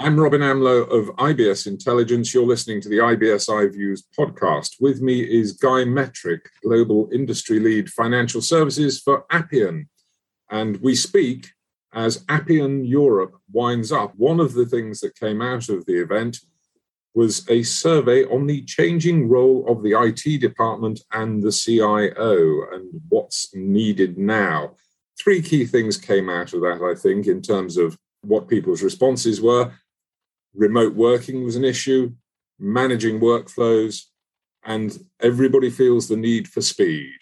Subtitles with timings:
[0.00, 2.32] I'm Robin Amlôt of IBS Intelligence.
[2.32, 4.76] You're listening to the IBS iViews podcast.
[4.78, 9.88] With me is Guy Mettrick, Global Industry Lead Financial Services for Appian.
[10.52, 11.48] And we speak
[11.92, 14.14] as Appian Europe winds up.
[14.14, 16.38] One of the things that came out of the event
[17.12, 23.00] was a survey on the changing role of the IT department and the CIO and
[23.08, 24.76] what's needed now.
[25.18, 29.40] Three key things came out of that, I think, in terms of what people's responses
[29.40, 29.72] were
[30.54, 32.12] remote working was an issue,
[32.58, 34.02] managing workflows,
[34.64, 37.16] and everybody feels the need for speed,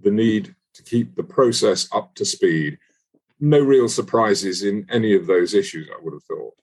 [0.00, 2.78] the need to keep the process up to speed.
[3.40, 6.54] No real surprises in any of those issues, I would have thought.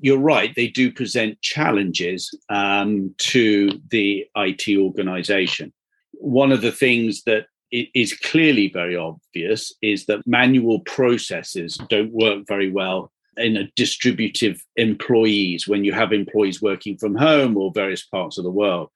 [0.00, 5.72] You're right, they do present challenges um, to the IT organization.
[6.12, 12.44] One of the things that is clearly very obvious is that manual processes don't work
[12.48, 18.04] very well in a distributive employees when you have employees working from home or various
[18.04, 18.90] parts of the world.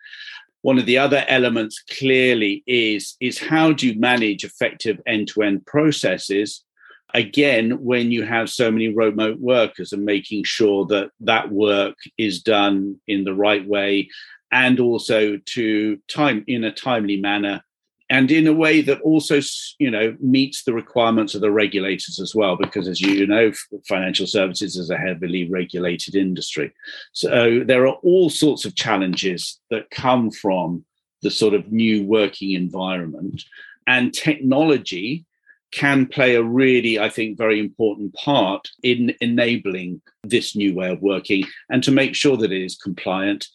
[0.62, 6.64] One of the other elements clearly is is how do you manage effective end-to-end processes
[7.12, 12.42] again when you have so many remote workers and making sure that that work is
[12.42, 14.08] done in the right way
[14.50, 17.62] and also to time in a timely manner
[18.10, 19.40] and in a way that also
[19.78, 23.52] you know meets the requirements of the regulators as well because as you know
[23.88, 26.72] financial services is a heavily regulated industry.
[27.12, 30.84] So there are all sorts of challenges that come from
[31.22, 33.42] the sort of new working environment
[33.86, 35.24] and technology
[35.72, 41.02] can play a really i think very important part in enabling this new way of
[41.02, 43.48] working and to make sure that it is compliant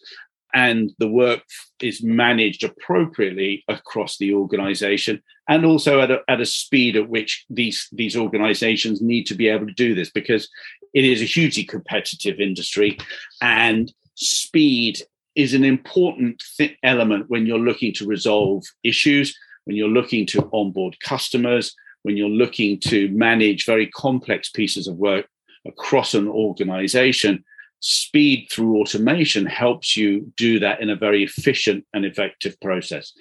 [0.54, 1.42] and the work
[1.82, 7.46] is managed appropriately across the organization and also at a, at a speed at which
[7.50, 10.50] these these organizations need to be able to do this because
[10.94, 12.98] it is a hugely competitive industry
[13.42, 15.00] and speed
[15.36, 20.50] is an important th- element when you're looking to resolve issues when you're looking to
[20.52, 25.28] onboard customers when you're looking to manage very complex pieces of work
[25.68, 27.44] across an organization
[27.80, 33.14] speed through automation helps you do that in a very efficient and effective process.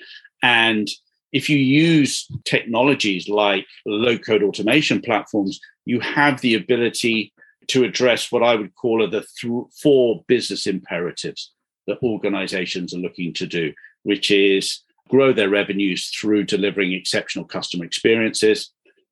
[0.43, 0.89] And
[1.33, 7.33] if you use technologies like low code automation platforms, you have the ability
[7.69, 11.53] to address what I would call are the th- four business imperatives
[11.87, 17.85] that organizations are looking to do, which is grow their revenues through delivering exceptional customer
[17.85, 18.71] experiences,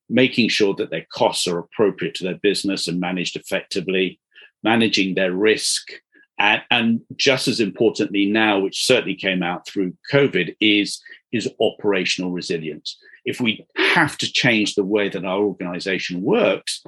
[0.08, 4.20] making sure that their costs are appropriate to their business and managed effectively,
[4.66, 5.82] managing their risk.
[6.38, 11.00] And, and just as importantly now, which certainly came out through COVID, is,
[11.32, 12.88] is operational resilience.
[13.24, 16.82] If we have to change the way that our organization works,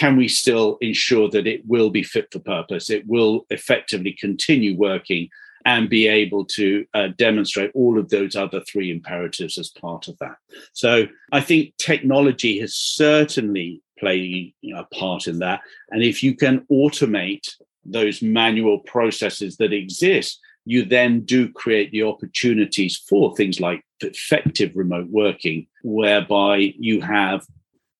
[0.00, 2.90] can we still ensure that it will be fit for purpose?
[2.90, 5.28] It will effectively continue working
[5.64, 10.18] and be able to uh, demonstrate all of those other three imperatives as part of
[10.18, 10.36] that.
[10.72, 15.60] So I think technology has certainly played a part in that.
[15.90, 17.48] And if you can automate
[17.84, 24.72] those manual processes that exist, you then do create the opportunities for things like effective
[24.74, 27.44] remote working, whereby you have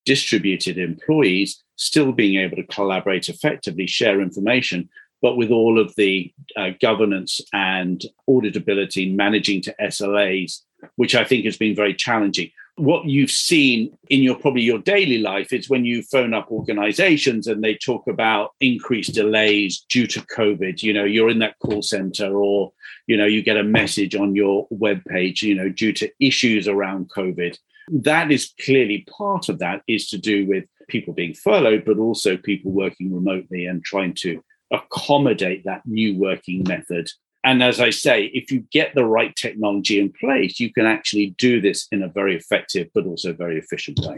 [0.04, 4.88] distributed employees still being able to collaborate effectively, share information,
[5.22, 10.58] but with all of the uh, governance and auditability, managing to SLAs,
[10.96, 12.50] which I think has been very challenging.
[12.76, 17.46] What you've seen in your probably your daily life is when you phone up organizations
[17.46, 20.82] and they talk about increased delays due to COVID.
[20.82, 22.72] You know, you're in that call center, or
[23.06, 26.66] you know, you get a message on your web page, you know, due to issues
[26.66, 27.56] around COVID.
[27.88, 32.36] That is clearly part of that is to do with people being furloughed, but also
[32.36, 37.10] people working remotely and trying to accommodate that new working method.
[37.44, 41.34] And as I say, if you get the right technology in place, you can actually
[41.38, 44.16] do this in a very effective but also very efficient way.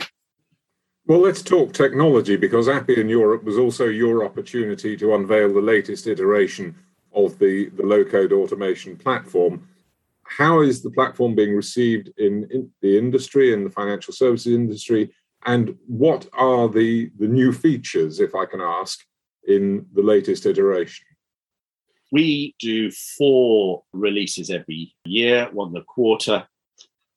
[1.06, 6.06] Well, let's talk technology because Appian Europe was also your opportunity to unveil the latest
[6.06, 6.74] iteration
[7.14, 9.68] of the, the low code automation platform.
[10.24, 15.12] How is the platform being received in, in the industry, in the financial services industry?
[15.44, 19.04] And what are the, the new features, if I can ask,
[19.46, 21.06] in the latest iteration?
[22.12, 26.46] We do four releases every year, one a quarter.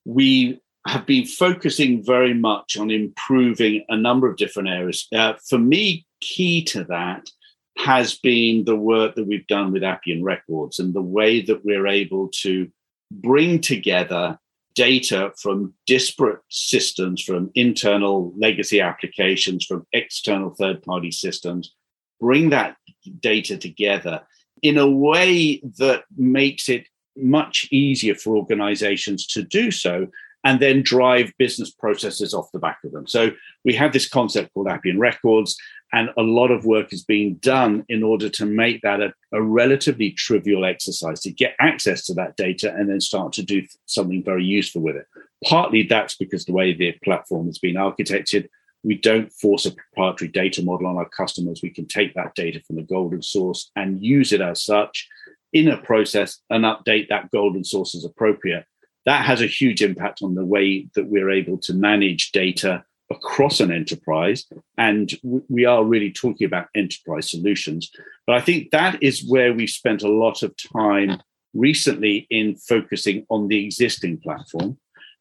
[0.04, 5.06] We have been focusing very much on improving a number of different areas.
[5.14, 7.28] Uh, for me, key to that
[7.76, 11.86] has been the work that we've done with Appian Records and the way that we're
[11.86, 12.68] able to
[13.12, 14.38] bring together
[14.74, 21.74] data from disparate systems, from internal legacy applications, from external third party systems,
[22.20, 22.76] bring that
[23.20, 24.22] data together
[24.62, 26.86] in a way that makes it
[27.16, 30.06] much easier for organizations to do so
[30.44, 33.06] and then drive business processes off the back of them.
[33.06, 33.30] So
[33.64, 35.56] we have this concept called Appian Records,
[35.92, 39.42] and a lot of work is being done in order to make that a, a,
[39.42, 44.22] relatively trivial exercise to get access to that data and then start to do something
[44.22, 45.06] very useful with it.
[45.44, 48.48] Partly that's because the way the platform has been architected,
[48.88, 51.60] we don't force a proprietary data model on our customers.
[51.62, 55.06] We can take that data from the golden source and use it as such
[55.52, 58.64] in a process and update that golden source as appropriate.
[59.04, 63.60] That has a huge impact on the way that we're able to manage data across
[63.60, 64.46] an enterprise.
[64.78, 65.12] And
[65.50, 67.90] we are really talking about enterprise solutions.
[68.26, 71.20] But I think that is where we've spent a lot of time
[71.52, 74.78] recently in focusing on the existing platform.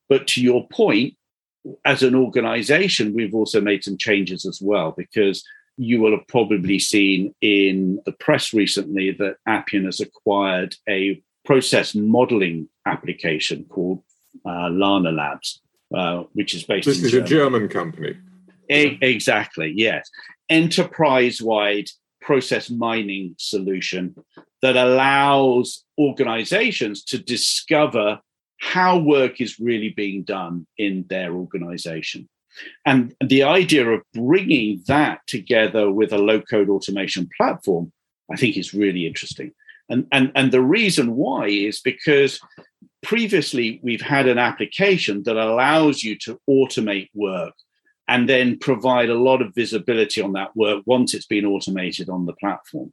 [0.07, 1.15] But to your point,
[1.85, 5.43] as an organization, we've also made some changes as well, because
[5.77, 11.95] you will have probably seen in the press recently that Appian has acquired a process
[11.95, 14.01] modeling application called
[14.45, 15.61] uh, Lana Labs
[15.93, 16.85] uh, which is based.
[16.85, 17.25] This is Germany.
[17.25, 18.17] a German company.
[18.69, 19.73] E- exactly.
[19.75, 20.09] Yes,
[20.49, 21.89] enterprise-wide
[22.21, 24.15] process mining solution
[24.61, 28.19] that allows organizations to discover
[28.59, 32.27] how work is really being done in their organization.
[32.85, 37.91] And the idea of bringing that together with a low code automation platform,
[38.31, 39.51] I think is really interesting.
[39.89, 42.39] And, and, and the reason why is because
[43.03, 47.53] previously we've had an application that allows you to automate work
[48.07, 52.25] and then provide a lot of visibility on that work once it's been automated on
[52.25, 52.91] the platform.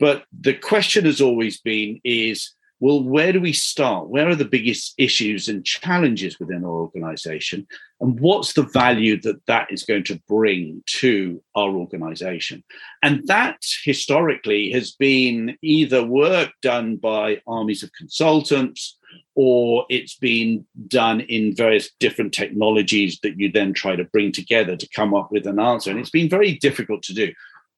[0.00, 4.08] But the question has always been is, well, where do we start?
[4.08, 7.66] Where are the biggest issues and challenges within our organization?
[8.00, 12.64] And what's the value that that is going to bring to our organization?
[13.02, 18.98] And that historically has been either work done by armies of consultants
[19.34, 24.76] or it's been done in various different technologies that you then try to bring together
[24.76, 25.90] to come up with an answer.
[25.90, 27.32] And it's been very difficult to do.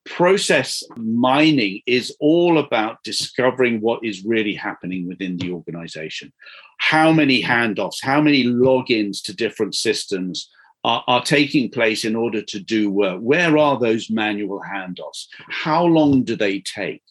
[0.07, 6.33] Process mining is all about discovering what is really happening within the organization.
[6.79, 10.49] How many handoffs, how many logins to different systems
[10.85, 13.21] are, are taking place in order to do work?
[13.21, 15.27] Where are those manual handoffs?
[15.49, 17.03] How long do they take?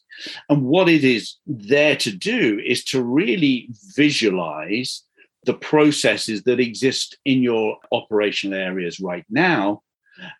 [0.48, 5.02] And what it is there to do is to really visualize
[5.44, 9.82] the processes that exist in your operational areas right now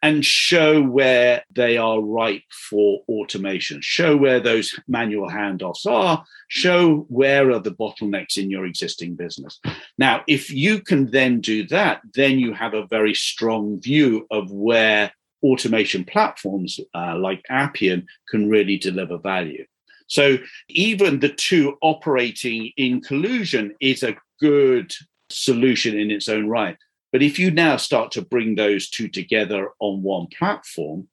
[0.02, 7.06] and show where they are ripe for automation show where those manual handoffs are show
[7.08, 9.60] where are the bottlenecks in your existing business
[9.98, 14.50] now if you can then do that then you have a very strong view of
[14.50, 15.12] where
[15.42, 19.64] automation platforms uh, like Appian can really deliver value.
[20.08, 20.38] So
[20.68, 24.92] even the two operating in collusion is a good
[25.30, 26.76] solution in its own right.
[27.16, 31.08] But if you now start to bring those two together on one platform,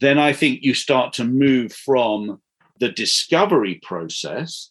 [0.00, 2.42] then I think you start to move from
[2.78, 4.70] the discovery process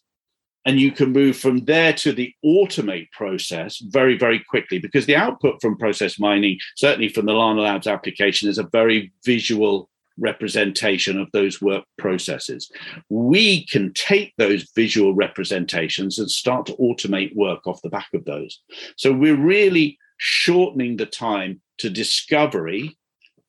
[0.64, 5.16] and you can move from there to the automate process very very quickly because the
[5.16, 11.20] output from process mining certainly from the lana labs application is a very visual representation
[11.20, 12.70] of those work processes.
[13.10, 18.24] We can take those visual representations and start to automate work off the back of
[18.24, 18.60] those.
[18.96, 22.96] So we're really shortening the time to discovery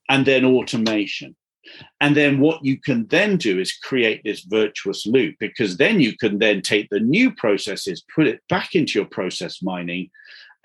[0.10, 1.36] and then automation
[2.00, 6.16] and then what you can then do is create this virtuous loop because then you
[6.16, 10.10] can then take the new processes, put it back into your process mining,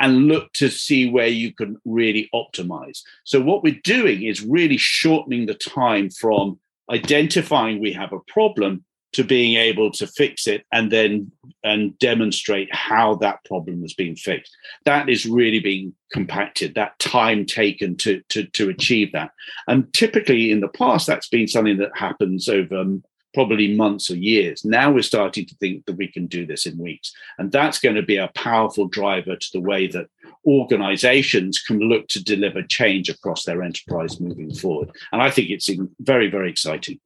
[0.01, 3.03] and look to see where you can really optimize.
[3.25, 6.59] So, what we're doing is really shortening the time from
[6.91, 11.31] identifying we have a problem to being able to fix it and then
[11.65, 14.57] and demonstrate how that problem has been fixed.
[14.85, 19.31] That is really being compacted that time taken to to to achieve that.
[19.69, 23.05] And typically in the past that's been something that happens over um,
[23.35, 24.65] probably months or years.
[24.65, 27.13] Now we're starting to think that we can do this in weeks.
[27.39, 30.09] And that's going to be a powerful driver to the way that
[30.47, 34.91] organizations can look to deliver change across their enterprise moving forward.
[35.13, 37.01] And i think it's very very exciting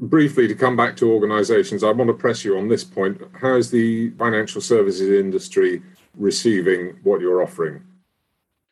[0.00, 3.20] briefly to come back to organizations, I want to press you on this point.
[3.40, 5.82] How is the financial services industry
[6.14, 7.82] receiving what you're offering?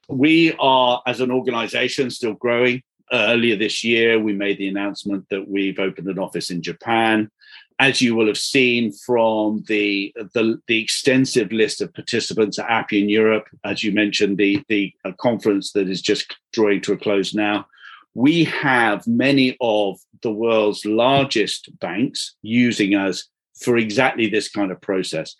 [0.09, 2.83] We are, as an organization, still growing.
[3.13, 7.31] Earlier this year, we made the announcement that we've opened an office in Japan.
[7.79, 13.09] As you will have seen from the, the, the extensive list of participants at Appian
[13.09, 17.67] Europe, as you mentioned, the, the conference that is just drawing to a close now,
[18.15, 23.29] we have many of the world's largest banks using us
[23.61, 25.35] for exactly this kind of process.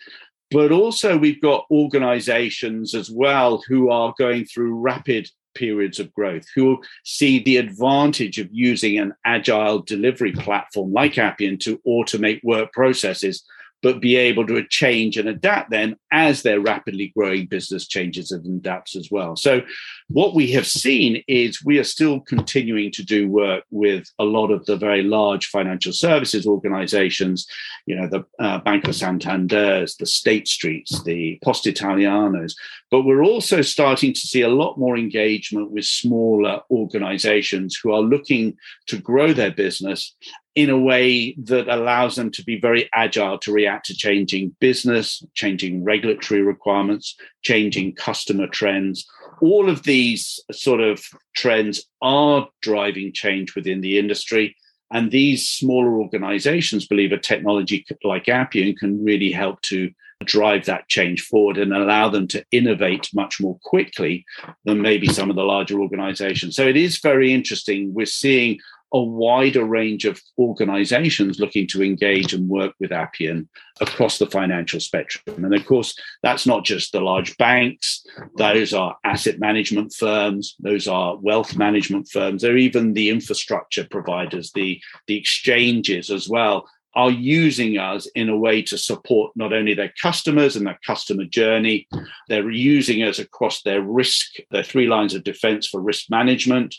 [0.51, 6.45] But also, we've got organizations as well who are going through rapid periods of growth,
[6.55, 12.73] who see the advantage of using an agile delivery platform like Appian to automate work
[12.73, 13.45] processes
[13.85, 18.47] but be able to change and adapt then as their rapidly growing business changes and
[18.47, 19.37] adapts as well.
[19.37, 19.61] So,
[20.09, 24.51] what we have seen is we are still continuing to do work with a lot
[24.51, 27.47] of the very large financial services organizations,
[27.85, 32.55] you know, the uh, Banco Santander's, the State Streets, the Post Italianos,
[32.91, 38.01] but we're also starting to see a lot more engagement with smaller organizations who are
[38.01, 40.15] looking to grow their business
[40.55, 45.25] in a way that allows them to be very agile to react to changing business,
[45.35, 49.05] changing regulatory requirements, changing customer trends.
[49.41, 54.57] All of these sort of trends are driving change within the industry.
[54.93, 59.91] And these smaller organizations believe a technology like Appian can really help to
[60.25, 64.25] drive that change forward and allow them to innovate much more quickly
[64.65, 66.57] than maybe some of the larger organizations.
[66.57, 67.93] So it is very interesting.
[67.93, 68.59] We're seeing
[68.95, 73.49] a wider range of organizations looking to engage and work with Appian
[73.81, 75.45] across the financial spectrum.
[75.45, 78.07] And of course, that's not just the large banks,
[78.39, 84.53] those are asset management firms, those are wealth management firms, they're even the infrastructure providers,
[84.53, 89.75] the, the exchanges as well are using us in a way to support not only
[89.75, 91.89] their customers and their customer journey,
[92.29, 96.75] they're using us across their risk, their three lines of defense for risk management,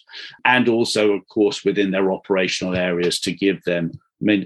[0.46, 3.92] and also, of course, within their operational areas to give them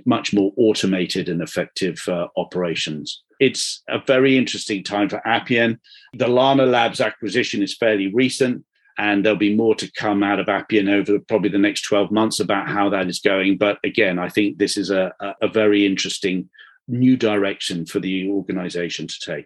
[0.06, 3.24] much more automated and effective uh, operations.
[3.40, 5.80] It's a very interesting time for Appian.
[6.14, 8.66] The Lana Labs acquisition is fairly recent
[9.00, 12.42] and there'll be more to come out of Appian over probably the next 12 months
[12.42, 13.58] about how that is going.
[13.58, 16.50] But again, I think this is a, a very interesting
[16.86, 19.46] new direction for the organization to take.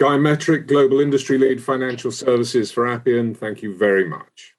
[0.00, 4.54] Guy Mettrick, Global Industry Lead Financial Services for Appian, thank you very much.